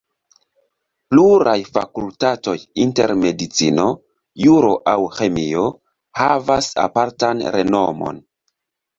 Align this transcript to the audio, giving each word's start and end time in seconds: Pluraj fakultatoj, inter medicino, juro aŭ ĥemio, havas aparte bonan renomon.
Pluraj 1.11 1.51
fakultatoj, 1.73 2.55
inter 2.85 3.13
medicino, 3.23 3.85
juro 4.45 4.71
aŭ 4.93 4.95
ĥemio, 5.17 5.67
havas 6.21 6.71
aparte 6.85 7.23
bonan 7.33 7.45
renomon. 7.57 8.19